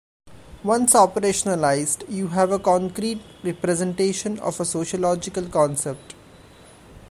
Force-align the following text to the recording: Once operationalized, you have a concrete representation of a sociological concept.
Once 0.63 0.93
operationalized, 0.95 2.09
you 2.09 2.29
have 2.29 2.51
a 2.51 2.57
concrete 2.57 3.21
representation 3.43 4.39
of 4.39 4.59
a 4.59 4.65
sociological 4.65 5.47
concept. 5.47 6.15